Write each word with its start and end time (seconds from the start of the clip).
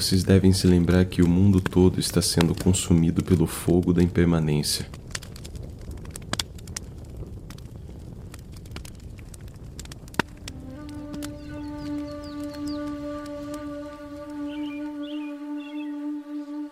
vocês 0.00 0.22
devem 0.22 0.52
se 0.52 0.64
lembrar 0.64 1.04
que 1.06 1.22
o 1.22 1.28
mundo 1.28 1.60
todo 1.60 1.98
está 1.98 2.22
sendo 2.22 2.54
consumido 2.54 3.20
pelo 3.20 3.48
fogo 3.48 3.92
da 3.92 4.00
impermanência. 4.00 4.86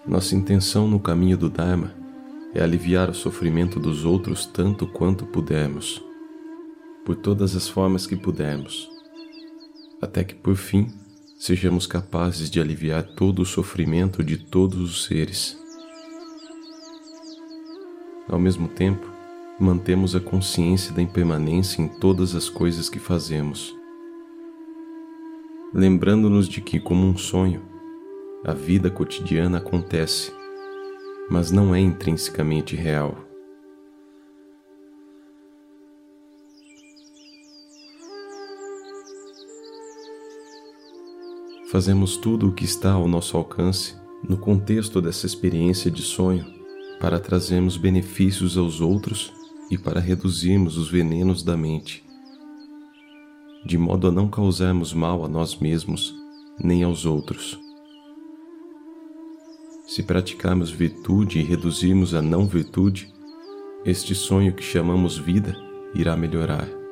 Nossa 0.06 0.36
intenção 0.36 0.86
no 0.86 1.00
caminho 1.00 1.36
do 1.36 1.50
Dharma 1.50 1.92
é 2.54 2.62
aliviar 2.62 3.10
o 3.10 3.14
sofrimento 3.14 3.80
dos 3.80 4.04
outros 4.04 4.46
tanto 4.46 4.86
quanto 4.86 5.26
pudermos, 5.26 6.00
por 7.04 7.16
todas 7.16 7.56
as 7.56 7.68
formas 7.68 8.06
que 8.06 8.14
pudermos, 8.14 8.88
até 10.00 10.22
que 10.22 10.36
por 10.36 10.54
fim 10.54 11.05
sejamos 11.38 11.86
capazes 11.86 12.50
de 12.50 12.60
aliviar 12.60 13.02
todo 13.02 13.42
o 13.42 13.46
sofrimento 13.46 14.24
de 14.24 14.36
todos 14.36 14.80
os 14.80 15.04
seres. 15.04 15.58
Ao 18.28 18.38
mesmo 18.38 18.68
tempo, 18.68 19.06
mantemos 19.60 20.16
a 20.16 20.20
consciência 20.20 20.92
da 20.92 21.02
impermanência 21.02 21.82
em 21.82 21.88
todas 21.88 22.34
as 22.34 22.48
coisas 22.48 22.88
que 22.88 22.98
fazemos, 22.98 23.76
lembrando-nos 25.72 26.48
de 26.48 26.60
que, 26.60 26.80
como 26.80 27.06
um 27.06 27.16
sonho, 27.16 27.62
a 28.44 28.52
vida 28.52 28.90
cotidiana 28.90 29.58
acontece, 29.58 30.32
mas 31.30 31.50
não 31.50 31.74
é 31.74 31.80
intrinsecamente 31.80 32.74
real. 32.74 33.25
Fazemos 41.70 42.16
tudo 42.16 42.48
o 42.48 42.52
que 42.52 42.64
está 42.64 42.92
ao 42.92 43.08
nosso 43.08 43.36
alcance 43.36 43.96
no 44.28 44.36
contexto 44.36 45.02
dessa 45.02 45.26
experiência 45.26 45.90
de 45.90 46.00
sonho 46.00 46.46
para 47.00 47.18
trazermos 47.18 47.76
benefícios 47.76 48.56
aos 48.56 48.80
outros 48.80 49.32
e 49.68 49.76
para 49.76 49.98
reduzirmos 49.98 50.78
os 50.78 50.88
venenos 50.88 51.42
da 51.42 51.56
mente, 51.56 52.04
de 53.64 53.76
modo 53.76 54.06
a 54.06 54.12
não 54.12 54.28
causarmos 54.28 54.92
mal 54.92 55.24
a 55.24 55.28
nós 55.28 55.56
mesmos 55.56 56.14
nem 56.62 56.84
aos 56.84 57.04
outros. 57.04 57.58
Se 59.88 60.04
praticarmos 60.04 60.70
virtude 60.70 61.40
e 61.40 61.42
reduzirmos 61.42 62.14
a 62.14 62.22
não 62.22 62.46
virtude, 62.46 63.12
este 63.84 64.14
sonho 64.14 64.54
que 64.54 64.62
chamamos 64.62 65.18
vida 65.18 65.56
irá 65.94 66.16
melhorar. 66.16 66.85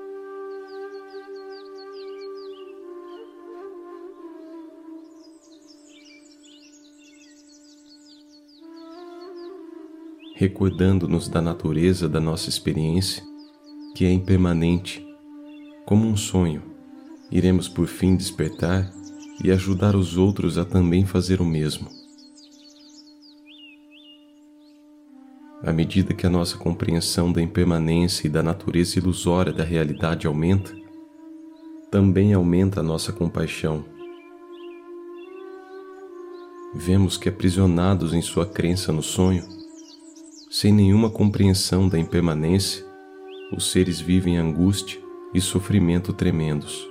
Recordando-nos 10.44 11.26
da 11.26 11.40
natureza 11.40 12.06
da 12.06 12.20
nossa 12.20 12.50
experiência, 12.50 13.22
que 13.94 14.04
é 14.04 14.12
impermanente, 14.12 15.02
como 15.86 16.06
um 16.06 16.18
sonho, 16.18 16.62
iremos 17.32 17.66
por 17.66 17.86
fim 17.86 18.14
despertar 18.14 18.92
e 19.42 19.50
ajudar 19.50 19.96
os 19.96 20.18
outros 20.18 20.58
a 20.58 20.64
também 20.66 21.06
fazer 21.06 21.40
o 21.40 21.46
mesmo. 21.46 21.88
À 25.62 25.72
medida 25.72 26.12
que 26.12 26.26
a 26.26 26.30
nossa 26.30 26.58
compreensão 26.58 27.32
da 27.32 27.40
impermanência 27.40 28.26
e 28.26 28.30
da 28.30 28.42
natureza 28.42 28.98
ilusória 28.98 29.50
da 29.50 29.64
realidade 29.64 30.26
aumenta, 30.26 30.76
também 31.90 32.34
aumenta 32.34 32.80
a 32.80 32.82
nossa 32.82 33.14
compaixão. 33.14 33.82
Vemos 36.74 37.16
que, 37.16 37.30
aprisionados 37.30 38.12
em 38.12 38.20
sua 38.20 38.44
crença 38.44 38.92
no 38.92 39.02
sonho, 39.02 39.63
sem 40.54 40.72
nenhuma 40.72 41.10
compreensão 41.10 41.88
da 41.88 41.98
impermanência, 41.98 42.86
os 43.52 43.72
seres 43.72 44.00
vivem 44.00 44.38
angústia 44.38 45.00
e 45.34 45.40
sofrimento 45.40 46.12
tremendos. 46.12 46.88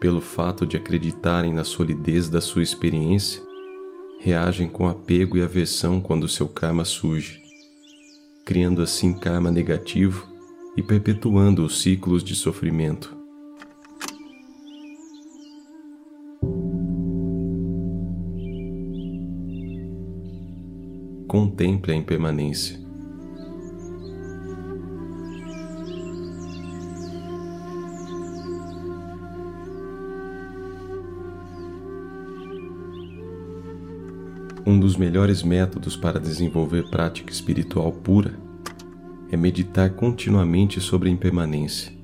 Pelo 0.00 0.20
fato 0.20 0.66
de 0.66 0.76
acreditarem 0.76 1.54
na 1.54 1.62
solidez 1.62 2.28
da 2.28 2.40
sua 2.40 2.64
experiência, 2.64 3.40
reagem 4.18 4.68
com 4.68 4.88
apego 4.88 5.38
e 5.38 5.40
aversão 5.40 6.00
quando 6.00 6.26
seu 6.26 6.48
karma 6.48 6.84
surge, 6.84 7.40
criando 8.44 8.82
assim 8.82 9.16
karma 9.16 9.48
negativo 9.48 10.26
e 10.76 10.82
perpetuando 10.82 11.64
os 11.64 11.80
ciclos 11.80 12.24
de 12.24 12.34
sofrimento. 12.34 13.17
Contemple 21.38 21.92
a 21.92 21.94
impermanência. 21.94 22.76
Um 34.66 34.80
dos 34.80 34.96
melhores 34.96 35.44
métodos 35.44 35.96
para 35.96 36.18
desenvolver 36.18 36.90
prática 36.90 37.30
espiritual 37.30 37.92
pura 37.92 38.36
é 39.30 39.36
meditar 39.36 39.90
continuamente 39.90 40.80
sobre 40.80 41.08
a 41.08 41.12
impermanência. 41.12 41.97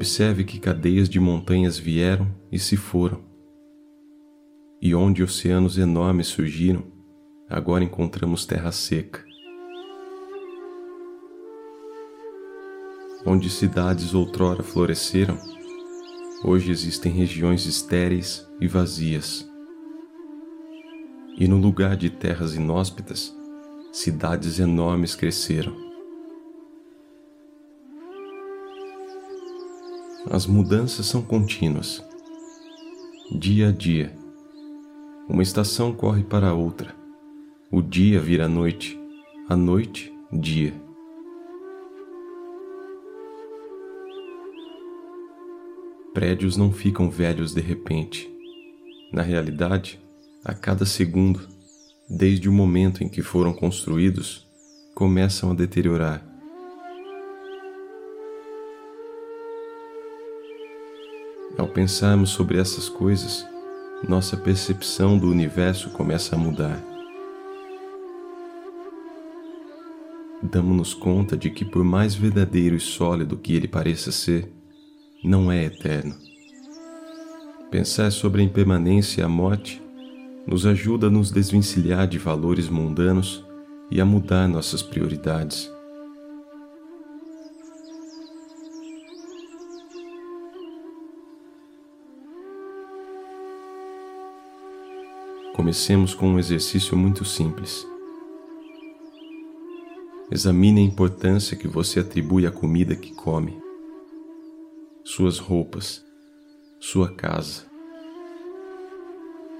Observe 0.00 0.44
que 0.44 0.58
cadeias 0.58 1.10
de 1.10 1.20
montanhas 1.20 1.78
vieram 1.78 2.34
e 2.50 2.58
se 2.58 2.74
foram, 2.74 3.22
e 4.80 4.94
onde 4.94 5.22
oceanos 5.22 5.76
enormes 5.76 6.28
surgiram, 6.28 6.84
agora 7.46 7.84
encontramos 7.84 8.46
terra 8.46 8.72
seca. 8.72 9.22
Onde 13.26 13.50
cidades 13.50 14.14
outrora 14.14 14.62
floresceram, 14.62 15.36
hoje 16.42 16.70
existem 16.70 17.12
regiões 17.12 17.66
estéreis 17.66 18.48
e 18.58 18.66
vazias. 18.66 19.46
E 21.36 21.46
no 21.46 21.58
lugar 21.58 21.94
de 21.94 22.08
terras 22.08 22.54
inóspitas, 22.54 23.36
cidades 23.92 24.58
enormes 24.58 25.14
cresceram. 25.14 25.89
As 30.32 30.46
mudanças 30.46 31.06
são 31.06 31.22
contínuas. 31.22 32.00
Dia 33.36 33.70
a 33.70 33.72
dia, 33.72 34.16
uma 35.28 35.42
estação 35.42 35.92
corre 35.92 36.22
para 36.22 36.50
a 36.50 36.54
outra. 36.54 36.94
O 37.68 37.82
dia 37.82 38.20
vira 38.20 38.46
noite, 38.46 38.96
a 39.48 39.56
noite, 39.56 40.12
dia. 40.32 40.72
Prédios 46.14 46.56
não 46.56 46.70
ficam 46.70 47.10
velhos 47.10 47.52
de 47.52 47.60
repente. 47.60 48.30
Na 49.12 49.22
realidade, 49.22 49.98
a 50.44 50.54
cada 50.54 50.86
segundo, 50.86 51.40
desde 52.08 52.48
o 52.48 52.52
momento 52.52 53.02
em 53.02 53.08
que 53.08 53.20
foram 53.20 53.52
construídos, 53.52 54.46
começam 54.94 55.50
a 55.50 55.54
deteriorar. 55.54 56.29
Ao 61.58 61.66
pensarmos 61.68 62.30
sobre 62.30 62.58
essas 62.58 62.88
coisas, 62.88 63.46
nossa 64.08 64.36
percepção 64.36 65.18
do 65.18 65.28
universo 65.28 65.90
começa 65.90 66.34
a 66.34 66.38
mudar. 66.38 66.82
Damos-nos 70.42 70.94
conta 70.94 71.36
de 71.36 71.50
que, 71.50 71.64
por 71.64 71.84
mais 71.84 72.14
verdadeiro 72.14 72.76
e 72.76 72.80
sólido 72.80 73.36
que 73.36 73.54
ele 73.54 73.68
pareça 73.68 74.10
ser, 74.10 74.50
não 75.22 75.52
é 75.52 75.64
eterno. 75.64 76.14
Pensar 77.70 78.10
sobre 78.10 78.40
a 78.40 78.44
impermanência 78.44 79.20
e 79.20 79.24
a 79.24 79.28
morte 79.28 79.82
nos 80.46 80.64
ajuda 80.64 81.08
a 81.08 81.10
nos 81.10 81.30
desvencilhar 81.30 82.08
de 82.08 82.18
valores 82.18 82.68
mundanos 82.68 83.44
e 83.90 84.00
a 84.00 84.04
mudar 84.04 84.48
nossas 84.48 84.82
prioridades. 84.82 85.70
Comecemos 95.60 96.14
com 96.14 96.26
um 96.26 96.38
exercício 96.38 96.96
muito 96.96 97.22
simples. 97.22 97.86
Examine 100.30 100.80
a 100.80 100.84
importância 100.84 101.54
que 101.54 101.68
você 101.68 102.00
atribui 102.00 102.46
à 102.46 102.50
comida 102.50 102.96
que 102.96 103.12
come 103.12 103.60
suas 105.04 105.38
roupas, 105.38 106.02
sua 106.80 107.12
casa, 107.12 107.66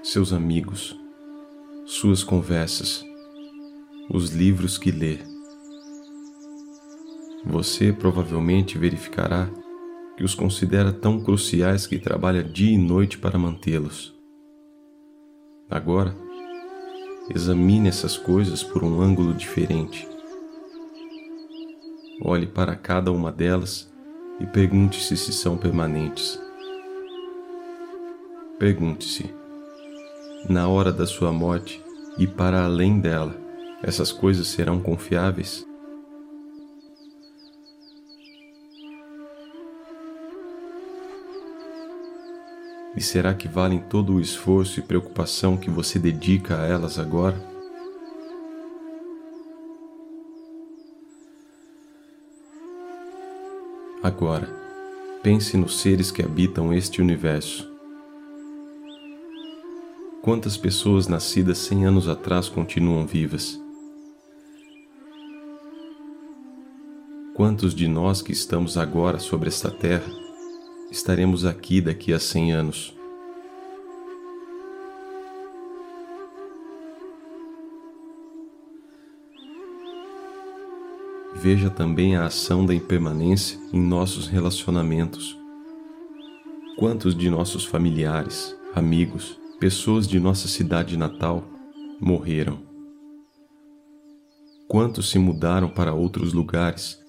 seus 0.01 0.33
amigos, 0.33 0.99
suas 1.85 2.23
conversas, 2.23 3.05
os 4.09 4.31
livros 4.31 4.79
que 4.79 4.89
lê. 4.89 5.19
Você 7.45 7.93
provavelmente 7.93 8.75
verificará 8.75 9.47
que 10.17 10.23
os 10.23 10.33
considera 10.33 10.91
tão 10.91 11.23
cruciais 11.23 11.85
que 11.85 11.99
trabalha 11.99 12.43
dia 12.43 12.73
e 12.73 12.77
noite 12.79 13.19
para 13.19 13.37
mantê-los. 13.37 14.19
Agora, 15.71 16.13
examine 17.33 17.87
essas 17.87 18.17
coisas 18.17 18.61
por 18.61 18.83
um 18.83 18.99
ângulo 18.99 19.33
diferente. 19.33 20.05
Olhe 22.21 22.45
para 22.45 22.75
cada 22.75 23.09
uma 23.09 23.31
delas 23.31 23.89
e 24.41 24.45
pergunte-se 24.45 25.15
se 25.15 25.31
são 25.31 25.55
permanentes. 25.55 26.37
Pergunte-se, 28.59 29.33
na 30.49 30.67
hora 30.67 30.91
da 30.91 31.07
sua 31.07 31.31
morte 31.31 31.81
e 32.17 32.27
para 32.27 32.65
além 32.65 32.99
dela, 32.99 33.33
essas 33.81 34.11
coisas 34.11 34.47
serão 34.47 34.81
confiáveis? 34.81 35.65
E 42.95 43.01
será 43.01 43.33
que 43.33 43.47
valem 43.47 43.79
todo 43.79 44.13
o 44.13 44.19
esforço 44.19 44.79
e 44.79 44.83
preocupação 44.83 45.55
que 45.55 45.69
você 45.69 45.97
dedica 45.97 46.61
a 46.61 46.65
elas 46.65 46.99
agora? 46.99 47.41
Agora, 54.03 54.49
pense 55.23 55.55
nos 55.55 55.79
seres 55.79 56.11
que 56.11 56.21
habitam 56.21 56.73
este 56.73 57.01
universo. 57.01 57.71
Quantas 60.21 60.57
pessoas 60.57 61.07
nascidas 61.07 61.59
cem 61.59 61.85
anos 61.85 62.09
atrás 62.09 62.49
continuam 62.49 63.05
vivas? 63.05 63.59
Quantos 67.33 67.73
de 67.73 67.87
nós 67.87 68.21
que 68.21 68.33
estamos 68.33 68.77
agora 68.77 69.17
sobre 69.17 69.47
esta 69.47 69.71
terra 69.71 70.20
estaremos 70.91 71.45
aqui 71.45 71.79
daqui 71.79 72.11
a 72.13 72.19
cem 72.19 72.51
anos. 72.51 72.93
Veja 81.33 81.69
também 81.69 82.17
a 82.17 82.25
ação 82.25 82.65
da 82.65 82.75
impermanência 82.75 83.57
em 83.71 83.79
nossos 83.79 84.27
relacionamentos. 84.27 85.35
Quantos 86.77 87.15
de 87.15 87.29
nossos 87.29 87.63
familiares, 87.63 88.55
amigos, 88.75 89.39
pessoas 89.59 90.07
de 90.07 90.19
nossa 90.19 90.47
cidade 90.47 90.97
natal 90.97 91.43
morreram? 91.99 92.59
Quantos 94.67 95.09
se 95.09 95.17
mudaram 95.17 95.69
para 95.69 95.93
outros 95.93 96.33
lugares, 96.33 96.99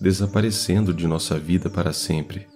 desaparecendo 0.00 0.92
de 0.92 1.06
nossa 1.06 1.38
vida 1.38 1.70
para 1.70 1.92
sempre? 1.92 2.46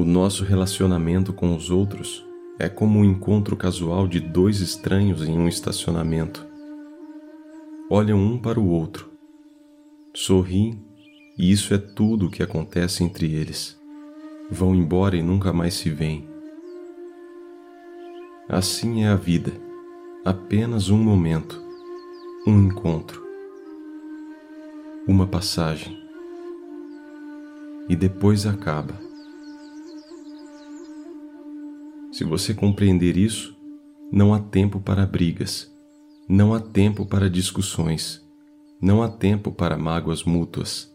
O 0.00 0.04
nosso 0.06 0.44
relacionamento 0.44 1.30
com 1.30 1.54
os 1.54 1.70
outros 1.70 2.26
é 2.58 2.70
como 2.70 3.00
um 3.00 3.04
encontro 3.04 3.54
casual 3.54 4.08
de 4.08 4.18
dois 4.18 4.62
estranhos 4.62 5.28
em 5.28 5.38
um 5.38 5.46
estacionamento. 5.46 6.48
Olham 7.90 8.18
um 8.18 8.38
para 8.38 8.58
o 8.58 8.66
outro, 8.66 9.10
sorriem 10.14 10.82
e 11.36 11.52
isso 11.52 11.74
é 11.74 11.76
tudo 11.76 12.28
o 12.28 12.30
que 12.30 12.42
acontece 12.42 13.04
entre 13.04 13.30
eles. 13.30 13.78
Vão 14.50 14.74
embora 14.74 15.18
e 15.18 15.22
nunca 15.22 15.52
mais 15.52 15.74
se 15.74 15.90
veem. 15.90 16.26
Assim 18.48 19.04
é 19.04 19.08
a 19.08 19.16
vida, 19.16 19.52
apenas 20.24 20.88
um 20.88 20.96
momento, 20.96 21.62
um 22.46 22.58
encontro, 22.58 23.22
uma 25.06 25.26
passagem. 25.26 26.02
E 27.86 27.94
depois 27.94 28.46
acaba. 28.46 29.09
Se 32.20 32.24
você 32.24 32.52
compreender 32.52 33.16
isso, 33.16 33.56
não 34.12 34.34
há 34.34 34.38
tempo 34.38 34.78
para 34.78 35.06
brigas, 35.06 35.72
não 36.28 36.52
há 36.52 36.60
tempo 36.60 37.06
para 37.06 37.30
discussões, 37.30 38.22
não 38.78 39.02
há 39.02 39.08
tempo 39.08 39.50
para 39.50 39.78
mágoas 39.78 40.22
mútuas. 40.22 40.94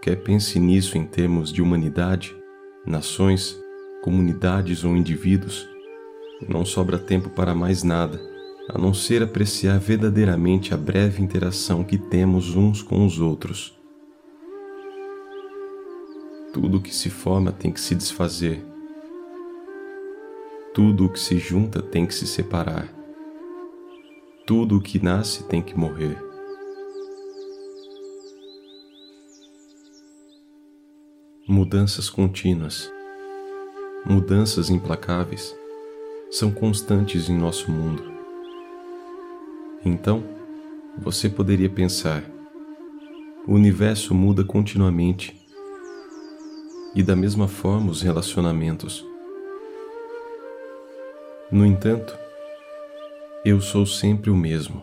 Quer 0.00 0.22
pense 0.22 0.60
nisso 0.60 0.96
em 0.96 1.04
termos 1.04 1.52
de 1.52 1.60
humanidade, 1.60 2.32
nações, 2.86 3.58
comunidades 4.04 4.84
ou 4.84 4.96
indivíduos? 4.96 5.68
Não 6.48 6.64
sobra 6.64 6.96
tempo 6.96 7.28
para 7.28 7.56
mais 7.56 7.82
nada, 7.82 8.20
a 8.68 8.78
não 8.78 8.94
ser 8.94 9.20
apreciar 9.20 9.80
verdadeiramente 9.80 10.72
a 10.72 10.76
breve 10.76 11.20
interação 11.20 11.82
que 11.82 11.98
temos 11.98 12.54
uns 12.54 12.82
com 12.82 13.04
os 13.04 13.18
outros 13.18 13.77
tudo 16.52 16.78
o 16.78 16.80
que 16.80 16.94
se 16.94 17.10
forma 17.10 17.52
tem 17.52 17.70
que 17.70 17.80
se 17.80 17.94
desfazer. 17.94 18.64
Tudo 20.72 21.06
o 21.06 21.12
que 21.12 21.20
se 21.20 21.38
junta 21.38 21.82
tem 21.82 22.06
que 22.06 22.14
se 22.14 22.26
separar. 22.26 22.88
Tudo 24.46 24.78
o 24.78 24.80
que 24.80 25.02
nasce 25.02 25.44
tem 25.44 25.60
que 25.60 25.76
morrer. 25.76 26.16
Mudanças 31.46 32.08
contínuas, 32.08 32.90
mudanças 34.04 34.70
implacáveis, 34.70 35.54
são 36.30 36.50
constantes 36.50 37.28
em 37.28 37.36
nosso 37.36 37.70
mundo. 37.70 38.02
Então, 39.84 40.22
você 40.98 41.28
poderia 41.28 41.68
pensar: 41.68 42.22
o 43.46 43.54
universo 43.54 44.14
muda 44.14 44.44
continuamente 44.44 45.37
e 46.94 47.02
da 47.02 47.14
mesma 47.14 47.46
forma 47.46 47.90
os 47.90 48.02
relacionamentos. 48.02 49.06
No 51.50 51.64
entanto, 51.64 52.16
eu 53.44 53.60
sou 53.60 53.86
sempre 53.86 54.30
o 54.30 54.36
mesmo. 54.36 54.82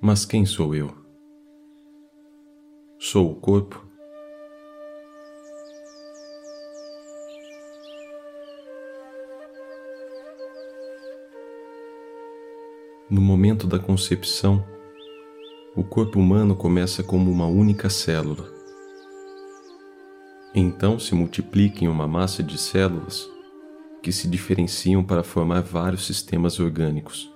Mas 0.00 0.24
quem 0.24 0.46
sou 0.46 0.74
eu? 0.74 0.92
Sou 2.98 3.30
o 3.30 3.34
corpo? 3.34 3.86
No 13.08 13.20
momento 13.20 13.66
da 13.66 13.78
concepção, 13.78 14.64
o 15.74 15.82
corpo 15.82 16.18
humano 16.18 16.54
começa 16.54 17.02
como 17.02 17.30
uma 17.30 17.46
única 17.46 17.90
célula 17.90 18.59
então 20.54 20.98
se 20.98 21.14
multiplica 21.14 21.84
em 21.84 21.88
uma 21.88 22.06
massa 22.06 22.42
de 22.42 22.58
células 22.58 23.28
que 24.02 24.10
se 24.10 24.26
diferenciam 24.26 25.04
para 25.04 25.22
formar 25.22 25.60
vários 25.60 26.06
sistemas 26.06 26.58
orgânicos. 26.58 27.30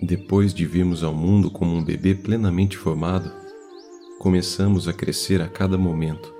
Depois 0.00 0.54
de 0.54 0.64
virmos 0.64 1.02
ao 1.02 1.12
mundo 1.12 1.50
como 1.50 1.74
um 1.74 1.84
bebê 1.84 2.14
plenamente 2.14 2.76
formado, 2.76 3.30
começamos 4.18 4.88
a 4.88 4.92
crescer 4.92 5.42
a 5.42 5.48
cada 5.48 5.76
momento 5.76 6.32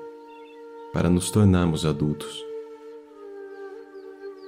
para 0.92 1.10
nos 1.10 1.30
tornarmos 1.30 1.84
adultos. 1.84 2.44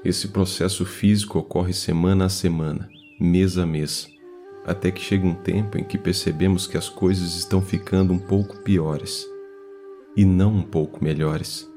Esse 0.04 0.28
processo 0.28 0.86
físico 0.86 1.38
ocorre 1.38 1.72
semana 1.72 2.24
a 2.24 2.28
semana, 2.28 2.88
mês 3.20 3.58
a 3.58 3.66
mês 3.66 4.08
até 4.64 4.90
que 4.90 5.00
chega 5.00 5.26
um 5.26 5.34
tempo 5.34 5.78
em 5.78 5.84
que 5.84 5.98
percebemos 5.98 6.66
que 6.66 6.76
as 6.76 6.88
coisas 6.88 7.34
estão 7.34 7.62
ficando 7.62 8.12
um 8.12 8.18
pouco 8.18 8.58
piores 8.58 9.26
e 10.16 10.24
não 10.24 10.54
um 10.54 10.62
pouco 10.62 11.02
melhores. 11.02 11.68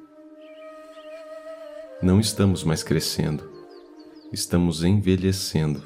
Não 2.01 2.19
estamos 2.19 2.63
mais 2.63 2.83
crescendo, 2.83 3.49
estamos 4.31 4.83
envelhecendo. 4.83 5.83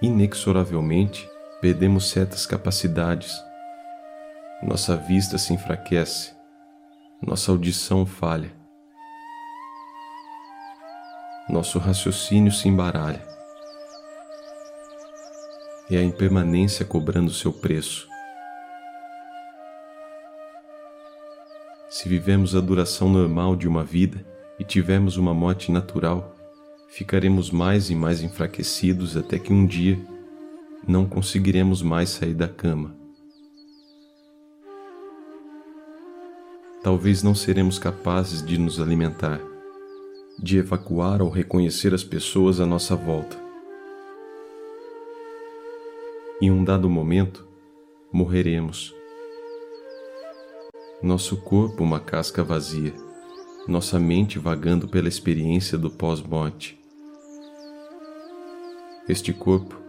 Inexoravelmente, 0.00 1.28
perdemos 1.60 2.08
certas 2.08 2.46
capacidades. 2.46 3.32
Nossa 4.62 4.96
vista 4.96 5.36
se 5.36 5.52
enfraquece, 5.52 6.32
nossa 7.20 7.52
audição 7.52 8.06
falha 8.06 8.55
nosso 11.48 11.78
raciocínio 11.78 12.52
se 12.52 12.68
embaralha. 12.68 13.22
É 15.90 15.96
a 15.96 16.02
impermanência 16.02 16.84
cobrando 16.84 17.32
seu 17.32 17.52
preço. 17.52 18.08
Se 21.88 22.08
vivemos 22.08 22.54
a 22.56 22.60
duração 22.60 23.08
normal 23.08 23.56
de 23.56 23.68
uma 23.68 23.84
vida 23.84 24.24
e 24.58 24.64
tivermos 24.64 25.16
uma 25.16 25.32
morte 25.32 25.70
natural, 25.70 26.34
ficaremos 26.88 27.50
mais 27.50 27.90
e 27.90 27.94
mais 27.94 28.22
enfraquecidos 28.22 29.16
até 29.16 29.38
que 29.38 29.52
um 29.52 29.64
dia 29.64 29.98
não 30.86 31.06
conseguiremos 31.06 31.82
mais 31.82 32.10
sair 32.10 32.34
da 32.34 32.48
cama. 32.48 33.06
talvez 36.86 37.20
não 37.20 37.34
seremos 37.34 37.80
capazes 37.80 38.46
de 38.46 38.56
nos 38.56 38.78
alimentar, 38.78 39.40
de 40.38 40.58
evacuar 40.58 41.22
ou 41.22 41.30
reconhecer 41.30 41.94
as 41.94 42.04
pessoas 42.04 42.60
à 42.60 42.66
nossa 42.66 42.94
volta. 42.94 43.36
Em 46.40 46.50
um 46.50 46.62
dado 46.62 46.88
momento, 46.90 47.46
morreremos. 48.12 48.94
Nosso 51.02 51.36
corpo 51.38 51.82
uma 51.82 51.98
casca 51.98 52.44
vazia, 52.44 52.92
nossa 53.66 53.98
mente 53.98 54.38
vagando 54.38 54.86
pela 54.86 55.08
experiência 55.08 55.78
do 55.78 55.90
pós-morte. 55.90 56.78
Este 59.08 59.32
corpo, 59.32 59.80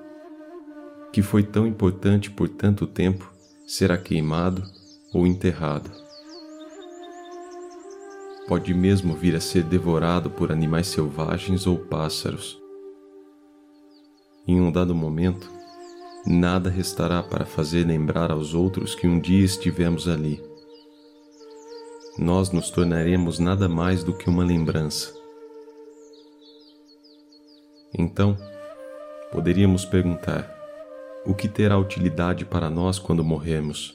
que 1.12 1.22
foi 1.22 1.44
tão 1.44 1.68
importante 1.68 2.30
por 2.30 2.48
tanto 2.48 2.88
tempo, 2.88 3.34
será 3.66 3.98
queimado 3.98 4.64
ou 5.14 5.28
enterrado. 5.28 6.07
Pode 8.48 8.74
mesmo 8.74 9.14
vir 9.14 9.36
a 9.36 9.42
ser 9.42 9.64
devorado 9.64 10.30
por 10.30 10.54
animais 10.54 10.88
selvagens 10.88 11.68
ou 11.68 11.78
pássaros. 11.78 12.58
Em 14.48 14.62
um 14.62 14.72
dado 14.72 14.96
momento, 14.96 15.52
nada 16.26 16.70
restará 16.70 17.22
para 17.22 17.46
fazer 17.46 17.86
lembrar 17.86 18.32
aos 18.32 18.54
outros 18.54 18.96
que 18.96 19.06
um 19.06 19.20
dia 19.20 19.44
estivemos 19.44 20.08
ali. 20.08 20.42
Nós 22.18 22.50
nos 22.50 22.70
tornaremos 22.70 23.38
nada 23.38 23.68
mais 23.68 24.02
do 24.02 24.14
que 24.14 24.30
uma 24.30 24.46
lembrança. 24.46 25.14
Então, 27.94 28.38
poderíamos 29.30 29.84
perguntar: 29.84 30.50
o 31.26 31.34
que 31.34 31.50
terá 31.50 31.78
utilidade 31.78 32.46
para 32.46 32.70
nós 32.70 32.98
quando 32.98 33.26
morrermos? 33.26 33.94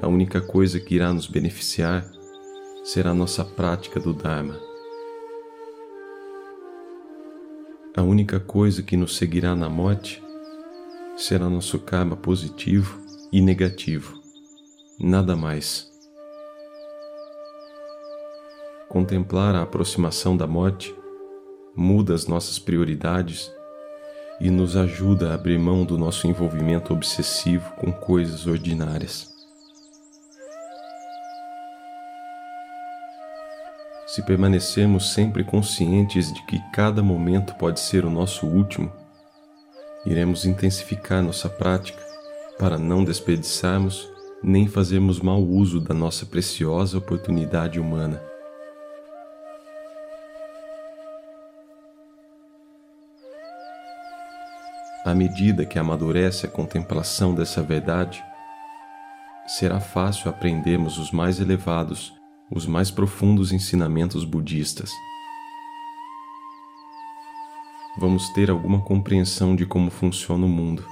A 0.00 0.08
única 0.08 0.42
coisa 0.42 0.78
que 0.78 0.94
irá 0.94 1.10
nos 1.10 1.26
beneficiar 1.26 2.06
será 2.84 3.12
a 3.12 3.14
nossa 3.14 3.42
prática 3.42 3.98
do 3.98 4.12
Dharma. 4.12 4.60
A 7.96 8.02
única 8.02 8.38
coisa 8.38 8.82
que 8.82 8.94
nos 8.94 9.16
seguirá 9.16 9.56
na 9.56 9.70
morte 9.70 10.22
será 11.16 11.48
nosso 11.48 11.78
karma 11.78 12.14
positivo 12.14 13.00
e 13.32 13.40
negativo, 13.40 14.20
nada 15.00 15.34
mais. 15.34 15.90
Contemplar 18.90 19.54
a 19.54 19.62
aproximação 19.62 20.36
da 20.36 20.46
morte 20.46 20.94
muda 21.74 22.14
as 22.14 22.26
nossas 22.26 22.58
prioridades 22.58 23.50
e 24.38 24.50
nos 24.50 24.76
ajuda 24.76 25.30
a 25.30 25.34
abrir 25.34 25.58
mão 25.58 25.86
do 25.86 25.96
nosso 25.96 26.26
envolvimento 26.26 26.92
obsessivo 26.92 27.70
com 27.76 27.90
coisas 27.90 28.46
ordinárias. 28.46 29.35
Se 34.16 34.22
permanecermos 34.22 35.12
sempre 35.12 35.44
conscientes 35.44 36.32
de 36.32 36.42
que 36.46 36.58
cada 36.72 37.02
momento 37.02 37.54
pode 37.56 37.78
ser 37.78 38.02
o 38.02 38.08
nosso 38.08 38.46
último, 38.46 38.90
iremos 40.06 40.46
intensificar 40.46 41.22
nossa 41.22 41.50
prática 41.50 42.02
para 42.58 42.78
não 42.78 43.04
desperdiçarmos 43.04 44.08
nem 44.42 44.66
fazermos 44.66 45.20
mau 45.20 45.42
uso 45.42 45.82
da 45.82 45.92
nossa 45.92 46.24
preciosa 46.24 46.96
oportunidade 46.96 47.78
humana. 47.78 48.22
À 55.04 55.14
medida 55.14 55.66
que 55.66 55.78
amadurece 55.78 56.46
a 56.46 56.48
contemplação 56.48 57.34
dessa 57.34 57.62
verdade, 57.62 58.24
será 59.46 59.78
fácil 59.78 60.30
aprendermos 60.30 60.96
os 60.96 61.12
mais 61.12 61.38
elevados, 61.38 62.16
os 62.50 62.66
mais 62.66 62.90
profundos 62.90 63.52
ensinamentos 63.52 64.24
budistas. 64.24 64.90
Vamos 67.98 68.28
ter 68.30 68.50
alguma 68.50 68.82
compreensão 68.82 69.56
de 69.56 69.66
como 69.66 69.90
funciona 69.90 70.44
o 70.44 70.48
mundo, 70.48 70.86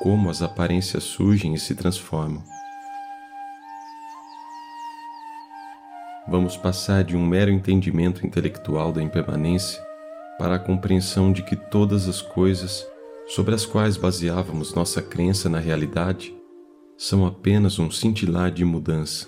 como 0.00 0.28
as 0.28 0.42
aparências 0.42 1.04
surgem 1.04 1.54
e 1.54 1.58
se 1.58 1.74
transformam. 1.74 2.42
Vamos 6.28 6.56
passar 6.56 7.04
de 7.04 7.16
um 7.16 7.24
mero 7.24 7.50
entendimento 7.50 8.26
intelectual 8.26 8.92
da 8.92 9.02
impermanência 9.02 9.82
para 10.38 10.56
a 10.56 10.58
compreensão 10.58 11.32
de 11.32 11.42
que 11.42 11.56
todas 11.56 12.08
as 12.08 12.20
coisas 12.20 12.86
sobre 13.28 13.54
as 13.54 13.64
quais 13.64 13.96
baseávamos 13.96 14.74
nossa 14.74 15.00
crença 15.00 15.48
na 15.48 15.58
realidade 15.58 16.41
são 17.02 17.26
apenas 17.26 17.80
um 17.80 17.90
cintilar 17.90 18.52
de 18.52 18.64
mudança. 18.64 19.26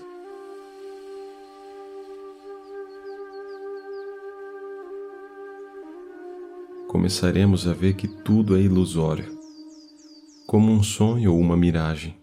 Começaremos 6.87 7.67
a 7.67 7.73
ver 7.73 7.95
que 7.95 8.07
tudo 8.07 8.57
é 8.57 8.61
ilusório, 8.61 9.37
como 10.47 10.71
um 10.71 10.85
sonho 10.85 11.33
ou 11.33 11.41
uma 11.41 11.57
miragem. 11.57 12.17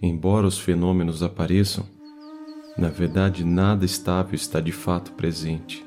Embora 0.00 0.46
os 0.46 0.56
fenômenos 0.56 1.24
apareçam, 1.24 1.84
na 2.78 2.88
verdade 2.88 3.42
nada 3.42 3.84
estável 3.84 4.36
está 4.36 4.60
de 4.60 4.70
fato 4.70 5.12
presente 5.14 5.84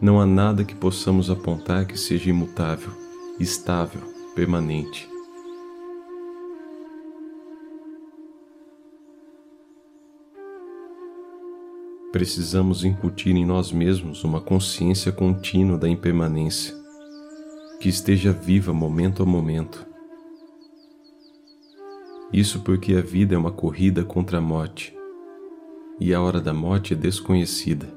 não 0.00 0.20
há 0.20 0.26
nada 0.26 0.64
que 0.64 0.74
possamos 0.74 1.30
apontar 1.30 1.86
que 1.86 1.96
seja 1.96 2.28
imutável, 2.28 2.90
estável, 3.38 4.02
permanente. 4.34 5.11
Precisamos 12.12 12.84
incutir 12.84 13.34
em 13.34 13.46
nós 13.46 13.72
mesmos 13.72 14.22
uma 14.22 14.38
consciência 14.38 15.10
contínua 15.10 15.78
da 15.78 15.88
impermanência, 15.88 16.74
que 17.80 17.88
esteja 17.88 18.30
viva 18.32 18.70
momento 18.70 19.22
a 19.22 19.26
momento. 19.26 19.86
Isso 22.30 22.60
porque 22.60 22.94
a 22.94 23.00
vida 23.00 23.34
é 23.34 23.38
uma 23.38 23.50
corrida 23.50 24.04
contra 24.04 24.36
a 24.36 24.40
morte, 24.42 24.94
e 25.98 26.12
a 26.12 26.20
hora 26.20 26.38
da 26.38 26.52
morte 26.52 26.92
é 26.92 26.96
desconhecida. 26.96 27.88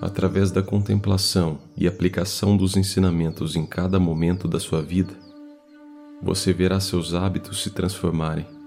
Através 0.00 0.52
da 0.52 0.62
contemplação 0.62 1.58
e 1.76 1.88
aplicação 1.88 2.56
dos 2.56 2.76
ensinamentos 2.76 3.56
em 3.56 3.66
cada 3.66 3.98
momento 3.98 4.46
da 4.46 4.60
sua 4.60 4.80
vida, 4.80 5.14
você 6.22 6.52
verá 6.52 6.78
seus 6.78 7.12
hábitos 7.12 7.60
se 7.60 7.70
transformarem. 7.70 8.57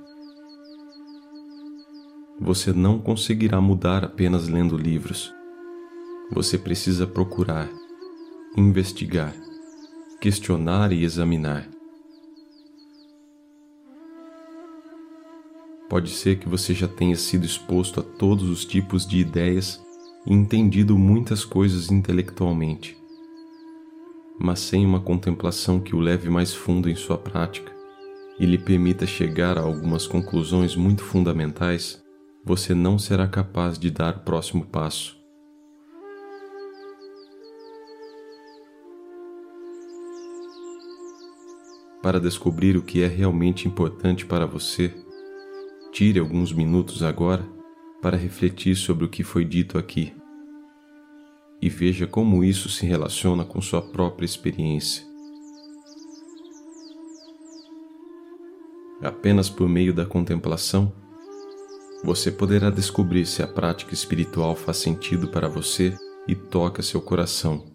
Você 2.44 2.74
não 2.74 2.98
conseguirá 2.98 3.62
mudar 3.62 4.04
apenas 4.04 4.48
lendo 4.48 4.76
livros. 4.76 5.32
Você 6.32 6.58
precisa 6.58 7.06
procurar, 7.06 7.70
investigar, 8.58 9.32
questionar 10.20 10.92
e 10.92 11.04
examinar. 11.04 11.70
Pode 15.88 16.10
ser 16.10 16.40
que 16.40 16.50
você 16.50 16.74
já 16.74 16.88
tenha 16.88 17.16
sido 17.16 17.46
exposto 17.46 18.00
a 18.00 18.04
todos 18.04 18.50
os 18.50 18.66
tipos 18.66 19.06
de 19.06 19.20
ideias 19.20 19.80
e 20.26 20.34
entendido 20.34 20.98
muitas 20.98 21.46
coisas 21.46 21.92
intelectualmente, 21.92 22.98
mas 24.40 24.58
sem 24.60 24.84
uma 24.84 25.00
contemplação 25.00 25.80
que 25.80 25.96
o 25.96 26.00
leve 26.00 26.28
mais 26.28 26.56
fundo 26.56 26.90
em 26.90 26.96
sua 26.96 27.20
prática 27.20 27.72
e 28.40 28.48
lhe 28.48 28.58
permita 28.58 29.06
chegar 29.06 29.60
a 29.60 29.62
algumas 29.62 30.08
conclusões 30.08 30.76
muito 30.76 31.04
fundamentais, 31.04 32.01
você 32.44 32.74
não 32.74 32.98
será 32.98 33.28
capaz 33.28 33.78
de 33.78 33.92
dar 33.92 34.18
o 34.18 34.20
próximo 34.22 34.66
passo. 34.66 35.20
Para 42.02 42.20
descobrir 42.20 42.76
o 42.76 42.82
que 42.82 43.04
é 43.04 43.08
realmente 43.08 43.68
importante 43.68 44.26
para 44.26 44.48
você, 44.48 44.92
tire 45.92 46.20
alguns 46.20 46.52
minutos 46.52 47.04
agora 47.04 47.48
para 48.02 48.18
refletir 48.18 48.76
sobre 48.76 49.06
o 49.06 49.10
que 49.10 49.24
foi 49.24 49.46
dito 49.46 49.78
aqui 49.78 50.14
e 51.62 51.70
veja 51.70 52.08
como 52.08 52.44
isso 52.44 52.68
se 52.70 52.88
relaciona 52.88 53.46
com 53.46 53.62
sua 53.62 53.82
própria 53.82 54.26
experiência. 54.26 55.06
Apenas 59.00 59.50
por 59.50 59.70
meio 59.70 59.94
da 59.94 60.06
contemplação, 60.06 60.92
você 62.04 62.32
poderá 62.32 62.70
descobrir 62.70 63.26
se 63.26 63.44
a 63.44 63.48
prática 63.48 63.94
espiritual 63.94 64.56
faz 64.56 64.78
sentido 64.78 65.28
para 65.28 65.48
você 65.48 65.96
e 66.28 66.36
toca 66.36 66.82
seu 66.82 67.02
coração. 67.02 67.66